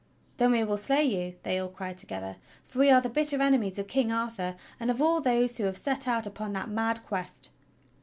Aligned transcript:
"Then 0.37 0.51
we 0.53 0.63
will 0.63 0.77
slay 0.79 1.03
you!" 1.05 1.35
they 1.43 1.59
all 1.59 1.69
cried 1.69 1.99
together, 1.99 2.37
"for 2.65 2.79
we 2.79 2.89
are 2.89 3.01
the 3.01 3.07
bitter 3.07 3.39
enemies 3.39 3.77
of 3.77 3.85
King 3.85 4.11
Arthur, 4.11 4.55
and 4.79 4.89
of 4.89 4.99
all 4.99 5.21
those 5.21 5.57
who 5.59 5.65
have 5.65 5.77
set 5.77 6.07
out 6.07 6.25
upon 6.25 6.53
that 6.53 6.69
mad 6.69 7.05
Quest." 7.05 7.51